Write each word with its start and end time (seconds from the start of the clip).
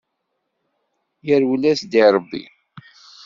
Yerwel-as-d 1.27 1.93
i 2.01 2.03
rebbi. 2.13 2.43